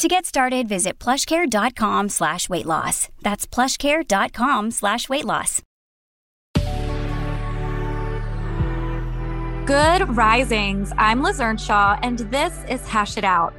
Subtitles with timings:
[0.00, 3.10] To get started, visit plushcare.com slash weight loss.
[3.20, 5.60] That's plushcare.com slash weight loss.
[9.66, 10.90] Good risings.
[10.96, 13.52] I'm Liz Earnshaw, and this is Hash It Out.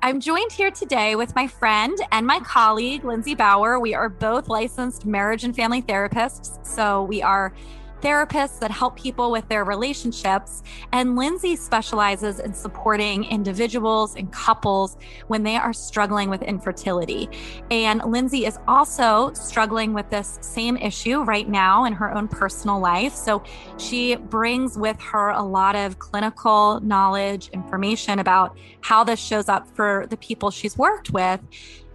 [0.00, 3.80] I'm joined here today with my friend and my colleague, Lindsay Bauer.
[3.80, 6.64] We are both licensed marriage and family therapists.
[6.64, 7.52] So we are
[8.00, 10.62] therapists that help people with their relationships.
[10.92, 14.96] And Lindsay specializes in supporting individuals and couples
[15.28, 17.28] when they are struggling with infertility.
[17.70, 22.80] And Lindsay is also struggling with this same issue right now in her own personal
[22.80, 23.14] life.
[23.14, 23.42] So
[23.78, 29.68] she brings with her a lot of clinical knowledge, information about how this shows up
[29.74, 31.40] for the people she's worked with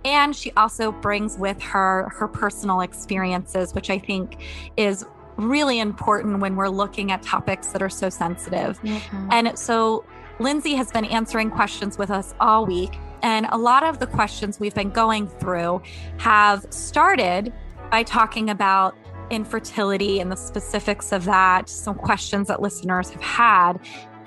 [0.05, 4.41] and she also brings with her her personal experiences which i think
[4.77, 5.05] is
[5.37, 8.81] really important when we're looking at topics that are so sensitive.
[8.81, 9.29] Mm-hmm.
[9.31, 10.05] And so
[10.39, 12.97] Lindsay has been answering questions with us all week.
[13.21, 15.81] And a lot of the questions we've been going through
[16.17, 17.51] have started
[17.89, 18.95] by talking about
[19.29, 23.79] infertility and the specifics of that, some questions that listeners have had.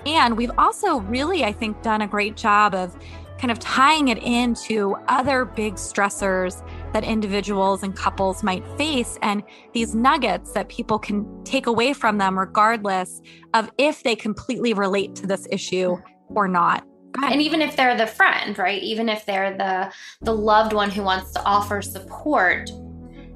[0.05, 2.97] And we've also really, I think, done a great job of
[3.37, 6.61] kind of tying it into other big stressors
[6.93, 12.17] that individuals and couples might face and these nuggets that people can take away from
[12.17, 13.21] them regardless
[13.53, 16.37] of if they completely relate to this issue hmm.
[16.37, 16.85] or not.
[17.23, 18.81] And even if they're the friend right?
[18.81, 22.69] Even if they're the the loved one who wants to offer support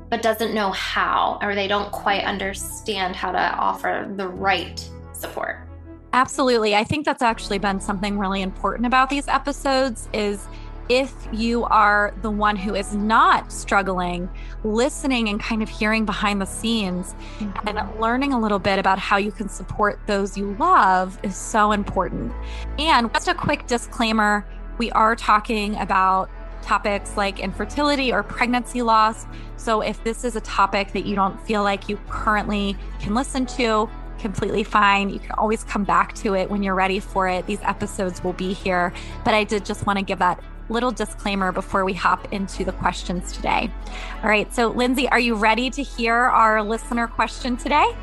[0.09, 5.67] but doesn't know how or they don't quite understand how to offer the right support.
[6.13, 6.75] Absolutely.
[6.75, 10.47] I think that's actually been something really important about these episodes is
[10.89, 14.29] if you are the one who is not struggling,
[14.63, 17.67] listening and kind of hearing behind the scenes mm-hmm.
[17.67, 21.71] and learning a little bit about how you can support those you love is so
[21.71, 22.33] important.
[22.77, 24.45] And just a quick disclaimer
[24.77, 26.29] we are talking about
[26.61, 29.25] topics like infertility or pregnancy loss.
[29.57, 33.45] So if this is a topic that you don't feel like you currently can listen
[33.47, 33.89] to,
[34.19, 35.09] completely fine.
[35.09, 37.45] You can always come back to it when you're ready for it.
[37.45, 38.93] These episodes will be here.
[39.25, 40.41] But I did just want to give that
[40.73, 43.71] little disclaimer before we hop into the questions today.
[44.23, 44.53] All right.
[44.53, 47.95] So, Lindsay, are you ready to hear our listener question today?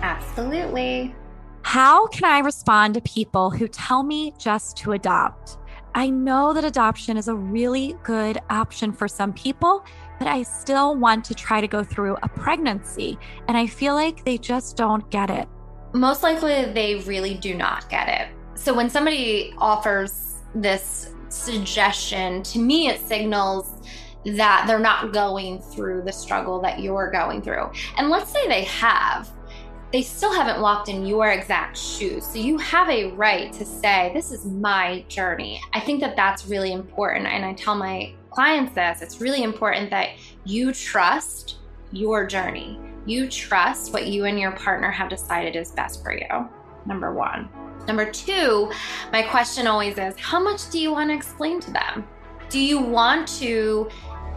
[0.00, 1.14] Absolutely.
[1.62, 5.58] How can I respond to people who tell me just to adopt?
[5.94, 9.84] I know that adoption is a really good option for some people,
[10.18, 13.18] but I still want to try to go through a pregnancy.
[13.48, 15.48] And I feel like they just don't get it.
[15.92, 18.28] Most likely, they really do not get it.
[18.54, 23.80] So, when somebody offers this suggestion, to me, it signals
[24.24, 27.70] that they're not going through the struggle that you're going through.
[27.96, 29.28] And let's say they have,
[29.92, 32.24] they still haven't walked in your exact shoes.
[32.24, 35.60] So you have a right to say, This is my journey.
[35.72, 37.26] I think that that's really important.
[37.26, 40.10] And I tell my clients this it's really important that
[40.44, 41.58] you trust
[41.90, 42.80] your journey.
[43.04, 46.48] You trust what you and your partner have decided is best for you.
[46.86, 47.48] Number one.
[47.86, 48.70] Number two,
[49.12, 52.06] my question always is how much do you want to explain to them?
[52.48, 53.88] Do you want to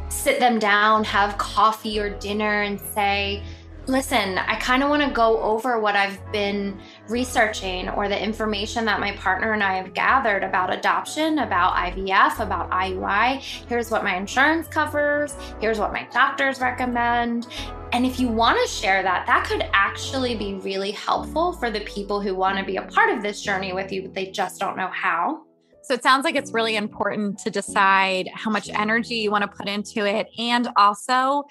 [0.10, 3.44] sit them down, have coffee or dinner, and say,
[3.88, 8.86] listen, I kind of want to go over what I've been researching or the information
[8.86, 13.40] that my partner and I have gathered about adoption, about IVF, about IUI.
[13.68, 15.36] Here's what my insurance covers.
[15.60, 17.48] Here's what my doctors recommend.
[17.94, 21.82] And if you want to share that, that could actually be really helpful for the
[21.82, 24.60] people who want to be a part of this journey with you, but they just
[24.60, 25.44] don't know how.
[25.84, 29.48] So it sounds like it's really important to decide how much energy you want to
[29.48, 31.44] put into it and also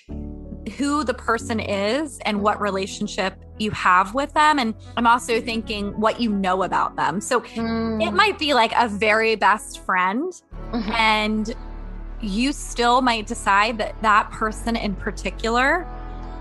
[0.77, 4.59] who the person is and what relationship you have with them.
[4.59, 7.21] And I'm also thinking what you know about them.
[7.21, 8.05] So mm.
[8.05, 10.33] it might be like a very best friend,
[10.73, 10.91] mm-hmm.
[10.93, 11.55] and
[12.21, 15.87] you still might decide that that person in particular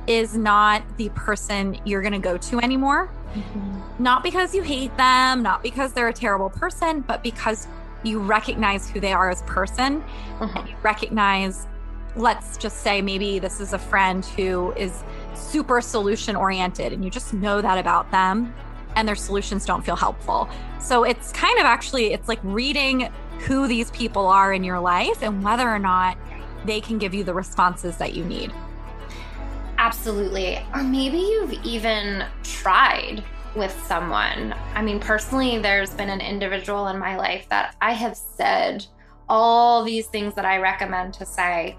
[0.08, 3.12] is not the person you're going to go to anymore.
[3.34, 4.04] Mm-hmm.
[4.04, 7.68] Not because you hate them, not because they're a terrible person, but because
[8.04, 10.58] you recognize who they are as person mm-hmm.
[10.58, 11.68] and you recognize
[12.16, 17.10] let's just say maybe this is a friend who is super solution oriented and you
[17.10, 18.54] just know that about them
[18.96, 20.48] and their solutions don't feel helpful.
[20.80, 25.24] So it's kind of actually it's like reading who these people are in your life
[25.24, 26.18] and whether or not
[26.66, 28.54] they can give you the responses that you need.
[29.78, 30.60] Absolutely.
[30.74, 33.24] Or maybe you've even tried
[33.56, 34.56] with someone.
[34.74, 38.86] I mean, personally, there's been an individual in my life that I have said
[39.30, 41.78] all these things that I recommend to say.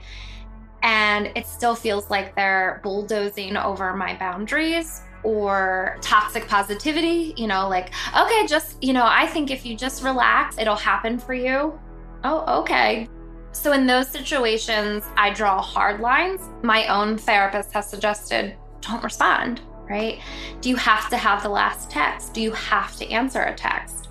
[0.82, 7.68] And it still feels like they're bulldozing over my boundaries or toxic positivity, you know,
[7.68, 11.78] like, okay, just, you know, I think if you just relax, it'll happen for you.
[12.22, 13.08] Oh, okay.
[13.52, 16.40] So, in those situations, I draw hard lines.
[16.62, 20.20] My own therapist has suggested don't respond, right?
[20.60, 22.34] Do you have to have the last text?
[22.34, 24.03] Do you have to answer a text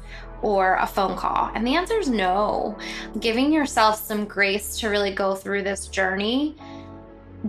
[0.44, 1.50] or a phone call?
[1.56, 2.78] And the answer is no.
[3.20, 6.56] Giving yourself some grace to really go through this journey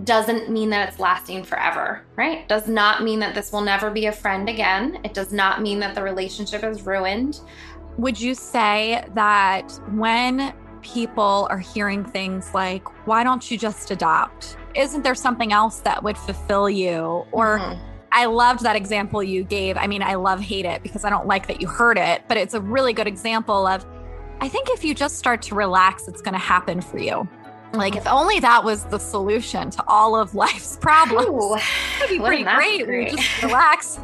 [0.03, 2.47] doesn't mean that it's lasting forever, right?
[2.49, 4.99] Does not mean that this will never be a friend again.
[5.03, 7.39] It does not mean that the relationship is ruined.
[7.97, 14.57] Would you say that when people are hearing things like, why don't you just adopt?
[14.75, 17.25] Isn't there something else that would fulfill you?
[17.31, 17.94] Or mm-hmm.
[18.15, 19.75] I loved that example you gave.
[19.75, 22.37] I mean, I love hate it because I don't like that you heard it, but
[22.37, 23.85] it's a really good example of
[24.39, 27.27] I think if you just start to relax, it's going to happen for you.
[27.73, 31.57] Like, if only that was the solution to all of life's problems, Ooh,
[31.99, 32.43] that'd be pretty
[32.83, 33.09] great.
[33.17, 33.99] just relax.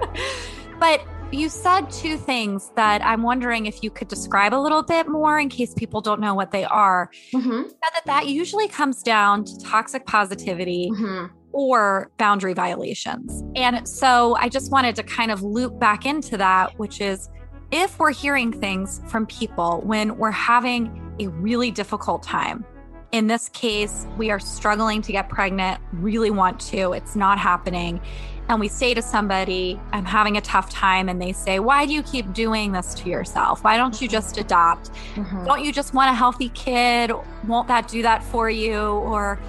[0.80, 5.06] but you said two things that I'm wondering if you could describe a little bit
[5.06, 7.10] more in case people don't know what they are.
[7.34, 7.68] Mm-hmm.
[7.82, 10.88] that that usually comes down to toxic positivity.
[10.90, 11.36] Mm-hmm.
[11.54, 13.42] Or boundary violations.
[13.54, 17.30] And so I just wanted to kind of loop back into that, which is
[17.70, 22.64] if we're hearing things from people when we're having a really difficult time,
[23.12, 28.00] in this case, we are struggling to get pregnant, really want to, it's not happening
[28.48, 31.92] and we say to somebody, I'm having a tough time, and they say, Why do
[31.92, 33.64] you keep doing this to yourself?
[33.64, 34.90] Why don't you just adopt?
[35.14, 35.46] Mm-hmm.
[35.46, 37.10] Don't you just want a healthy kid?
[37.46, 38.80] Won't that do that for you?
[38.80, 39.40] Or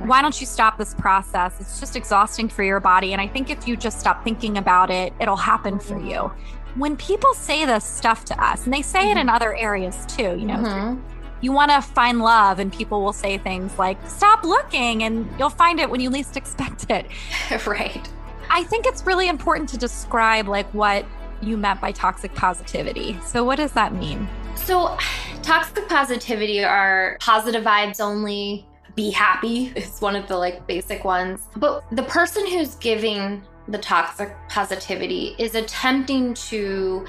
[0.00, 1.60] why don't you stop this process?
[1.60, 3.12] It's just exhausting for your body.
[3.12, 6.32] And I think if you just stop thinking about it, it'll happen for you.
[6.74, 9.08] When people say this stuff to us, and they say mm-hmm.
[9.16, 9.36] it in mm-hmm.
[9.36, 11.00] other areas too, you know, mm-hmm.
[11.40, 15.50] you want to find love, and people will say things like, Stop looking, and you'll
[15.50, 17.06] find it when you least expect it.
[17.66, 18.08] right.
[18.50, 21.06] I think it's really important to describe like what
[21.40, 23.18] you meant by toxic positivity.
[23.24, 24.28] So what does that mean?
[24.56, 24.96] So
[25.42, 31.42] toxic positivity are positive vibes only, be happy is one of the like basic ones.
[31.56, 37.06] But the person who's giving the toxic positivity is attempting to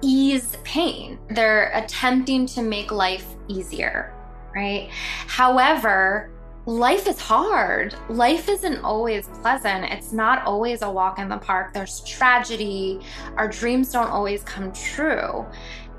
[0.00, 1.18] ease pain.
[1.30, 4.14] They're attempting to make life easier,
[4.54, 4.90] right?
[5.26, 6.30] However,
[6.66, 7.94] life is hard.
[8.08, 9.84] Life isn't always pleasant.
[9.86, 11.72] It's not always a walk in the park.
[11.72, 13.00] There's tragedy.
[13.36, 15.44] Our dreams don't always come true.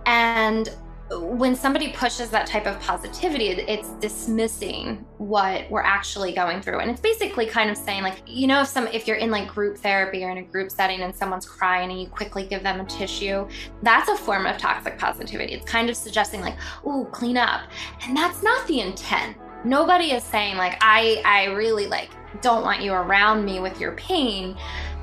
[0.06, 0.69] And
[1.21, 6.80] when somebody pushes that type of positivity, it's dismissing what we're actually going through.
[6.80, 9.48] And it's basically kind of saying, like, you know, if some if you're in like
[9.48, 12.80] group therapy or in a group setting and someone's crying and you quickly give them
[12.80, 13.48] a tissue,
[13.81, 15.54] that's a form of toxic positivity.
[15.54, 17.62] It's kind of suggesting like, oh, clean up.
[18.06, 22.10] And that's not the intent nobody is saying like i i really like
[22.42, 24.57] don't want you around me with your pain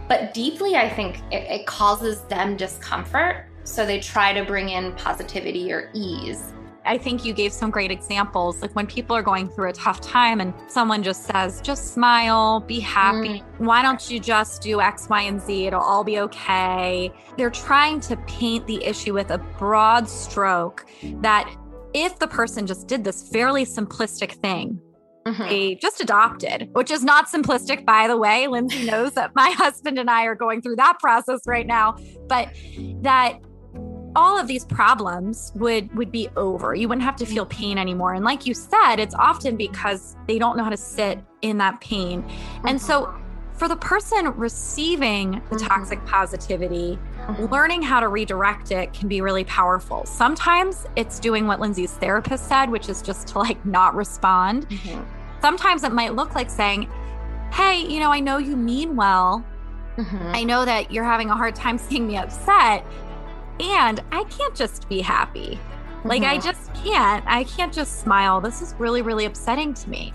[0.09, 4.93] but deeply i think it, it causes them discomfort so they try to bring in
[4.95, 6.53] positivity or ease
[6.85, 8.63] I think you gave some great examples.
[8.63, 12.61] Like when people are going through a tough time and someone just says, just smile,
[12.61, 13.41] be happy.
[13.41, 13.45] Mm.
[13.59, 15.67] Why don't you just do X, Y, and Z?
[15.67, 17.13] It'll all be okay.
[17.37, 20.87] They're trying to paint the issue with a broad stroke
[21.21, 21.55] that
[21.93, 24.81] if the person just did this fairly simplistic thing,
[25.27, 25.43] mm-hmm.
[25.43, 28.47] they just adopted, which is not simplistic, by the way.
[28.47, 31.97] Lindsay knows that my husband and I are going through that process right now,
[32.29, 32.49] but
[33.03, 33.39] that
[34.17, 38.15] all of these problems would would be over you wouldn't have to feel pain anymore
[38.15, 41.81] and like you said it's often because they don't know how to sit in that
[41.81, 42.25] pain
[42.67, 43.15] and so
[43.61, 45.67] for the person receiving the mm-hmm.
[45.67, 47.45] toxic positivity, mm-hmm.
[47.53, 50.07] learning how to redirect it can be really powerful.
[50.07, 54.67] Sometimes it's doing what Lindsay's therapist said, which is just to like not respond.
[54.71, 55.03] Mm-hmm.
[55.43, 56.91] Sometimes it might look like saying,
[57.53, 59.45] Hey, you know, I know you mean well.
[59.99, 60.33] Mm-hmm.
[60.35, 62.83] I know that you're having a hard time seeing me upset.
[63.61, 65.59] And I can't just be happy.
[66.05, 66.47] Like, I mm-hmm.
[66.47, 67.25] just can't.
[67.27, 68.41] I can't just smile.
[68.41, 70.15] This is really, really upsetting to me.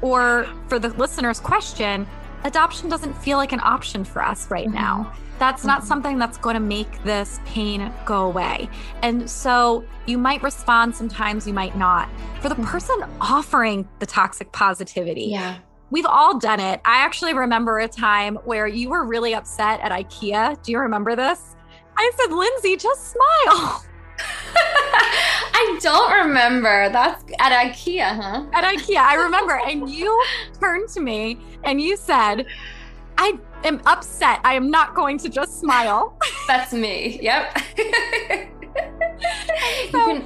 [0.00, 2.06] Or for the listener's question,
[2.44, 4.76] adoption doesn't feel like an option for us right mm-hmm.
[4.76, 5.12] now.
[5.38, 5.88] That's not mm-hmm.
[5.88, 8.70] something that's going to make this pain go away.
[9.02, 12.08] And so you might respond sometimes, you might not.
[12.40, 12.64] For the mm-hmm.
[12.64, 15.58] person offering the toxic positivity, yeah.
[15.88, 16.80] We've all done it.
[16.84, 20.60] I actually remember a time where you were really upset at IKEA.
[20.64, 21.54] Do you remember this?
[21.98, 23.84] I said, Lindsay, just smile.
[25.58, 26.88] I don't remember.
[26.90, 28.44] That's at IKEA, huh?
[28.52, 29.60] At IKEA, I remember.
[29.66, 30.22] And you
[30.60, 32.46] turned to me and you said,
[33.18, 34.40] I am upset.
[34.44, 36.18] I am not going to just smile.
[36.46, 37.18] That's me.
[37.22, 37.58] Yep.
[39.90, 40.24] so,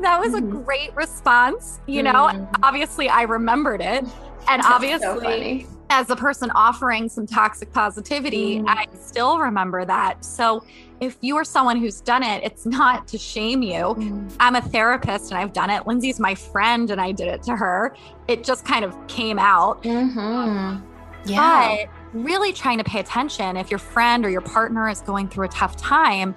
[0.00, 0.62] that was a mm-hmm.
[0.62, 1.80] great response.
[1.86, 2.48] You know, mm.
[2.62, 4.04] obviously I remembered it.
[4.48, 8.64] And That's obviously, so as the person offering some toxic positivity, mm.
[8.68, 10.24] I still remember that.
[10.24, 10.64] So
[11.00, 13.74] if you are someone who's done it, it's not to shame you.
[13.74, 14.32] Mm.
[14.40, 15.86] I'm a therapist and I've done it.
[15.86, 17.94] Lindsay's my friend and I did it to her.
[18.26, 19.82] It just kind of came out.
[19.82, 20.84] Mm-hmm.
[21.24, 21.86] Yeah.
[21.86, 25.46] But really trying to pay attention if your friend or your partner is going through
[25.46, 26.34] a tough time,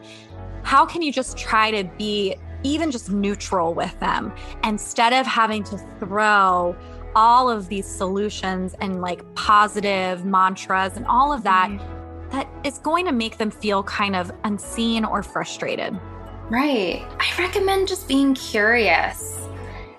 [0.64, 5.64] how can you just try to be even just neutral with them instead of having
[5.66, 6.76] to throw
[7.16, 12.30] all of these solutions and like positive mantras and all of that mm-hmm.
[12.32, 15.98] that is going to make them feel kind of unseen or frustrated.
[16.50, 17.06] Right.
[17.20, 19.40] I recommend just being curious.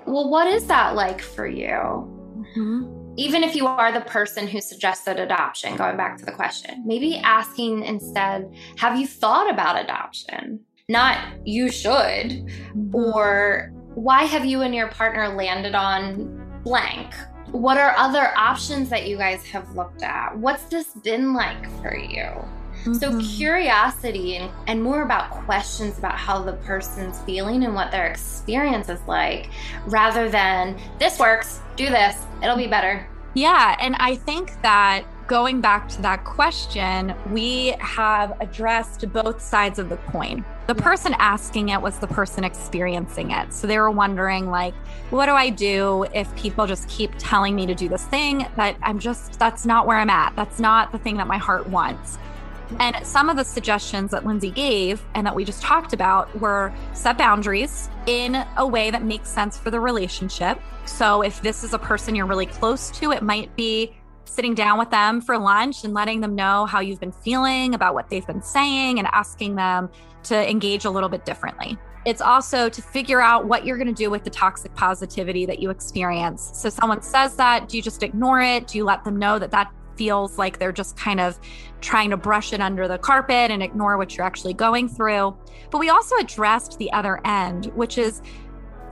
[0.06, 1.66] Well, what is that like for you?
[1.66, 3.14] Mm-hmm.
[3.16, 7.18] Even if you are the person who suggested adoption, going back to the question, maybe
[7.18, 10.60] asking instead, have you thought about adoption?
[10.88, 12.94] Not you should, mm-hmm.
[12.94, 17.14] or why have you and your partner landed on blank.
[17.50, 20.36] What are other options that you guys have looked at?
[20.38, 22.22] What's this been like for you?
[22.22, 22.94] Mm-hmm.
[22.94, 28.06] So, curiosity and, and more about questions about how the person's feeling and what their
[28.06, 29.50] experience is like,
[29.86, 33.06] rather than this works, do this, it'll be better.
[33.34, 33.76] Yeah.
[33.80, 39.88] And I think that going back to that question, we have addressed both sides of
[39.88, 40.44] the coin.
[40.66, 43.50] The person asking it was the person experiencing it.
[43.54, 44.74] So they were wondering, like,
[45.08, 48.76] what do I do if people just keep telling me to do this thing that
[48.82, 50.36] I'm just, that's not where I'm at.
[50.36, 52.18] That's not the thing that my heart wants.
[52.78, 56.74] And some of the suggestions that Lindsay gave and that we just talked about were
[56.92, 60.60] set boundaries in a way that makes sense for the relationship.
[60.84, 63.94] So if this is a person you're really close to, it might be
[64.32, 67.94] sitting down with them for lunch and letting them know how you've been feeling about
[67.94, 69.90] what they've been saying and asking them
[70.24, 71.78] to engage a little bit differently.
[72.04, 75.60] It's also to figure out what you're going to do with the toxic positivity that
[75.60, 76.50] you experience.
[76.54, 78.66] So, someone says that, do you just ignore it?
[78.66, 81.38] Do you let them know that that feels like they're just kind of
[81.80, 85.36] trying to brush it under the carpet and ignore what you're actually going through?
[85.70, 88.20] But we also addressed the other end, which is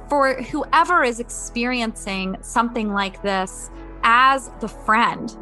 [0.09, 3.71] for whoever is experiencing something like this
[4.03, 5.37] as the friend,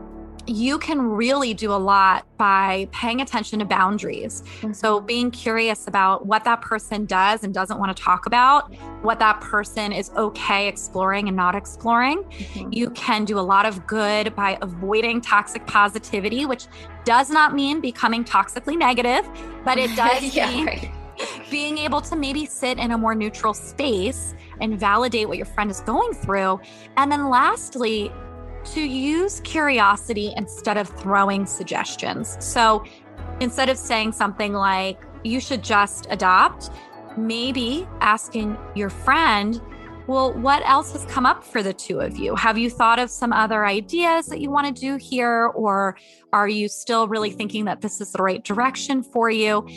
[0.48, 4.42] you can really do a lot by paying attention to boundaries.
[4.42, 4.72] Mm-hmm.
[4.72, 9.18] So, being curious about what that person does and doesn't want to talk about, what
[9.18, 12.24] that person is okay exploring and not exploring.
[12.24, 12.72] Mm-hmm.
[12.72, 16.66] You can do a lot of good by avoiding toxic positivity, which
[17.04, 19.28] does not mean becoming toxically negative,
[19.64, 20.90] but it does yeah, mean right.
[21.50, 25.70] being able to maybe sit in a more neutral space and validate what your friend
[25.70, 26.58] is going through.
[26.96, 28.10] And then, lastly,
[28.74, 32.36] to use curiosity instead of throwing suggestions.
[32.40, 32.84] So
[33.40, 36.70] instead of saying something like, you should just adopt,
[37.16, 39.60] maybe asking your friend,
[40.06, 42.34] well, what else has come up for the two of you?
[42.34, 45.48] Have you thought of some other ideas that you want to do here?
[45.54, 45.98] Or
[46.32, 49.68] are you still really thinking that this is the right direction for you?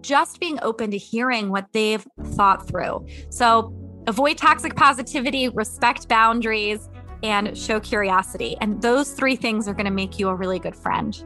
[0.00, 3.06] Just being open to hearing what they've thought through.
[3.28, 3.74] So
[4.06, 6.88] avoid toxic positivity, respect boundaries,
[7.24, 8.56] and show curiosity.
[8.60, 11.24] And those three things are going to make you a really good friend.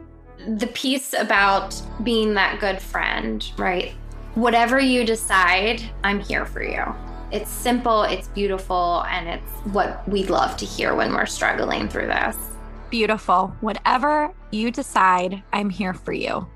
[0.57, 3.91] The piece about being that good friend, right?
[4.35, 6.83] Whatever you decide, I'm here for you.
[7.31, 12.07] It's simple, it's beautiful, and it's what we'd love to hear when we're struggling through
[12.07, 12.37] this.
[12.89, 13.53] Beautiful.
[13.59, 16.47] Whatever you decide, I'm here for you.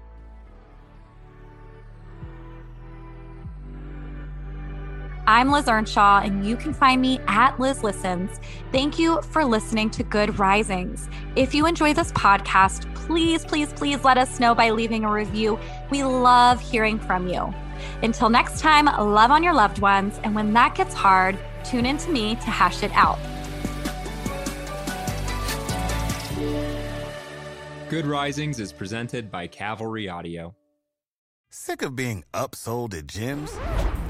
[5.25, 8.41] I'm Liz Earnshaw, and you can find me at Liz Listens.
[8.73, 11.07] Thank you for listening to Good Risings.
[11.37, 15.57] If you enjoy this podcast, please, please, please let us know by leaving a review.
[15.89, 17.53] We love hearing from you.
[18.01, 20.19] Until next time, love on your loved ones.
[20.23, 23.17] And when that gets hard, tune in to me to hash it out.
[27.89, 30.53] Good Risings is presented by Cavalry Audio.
[31.49, 33.57] Sick of being upsold at gyms?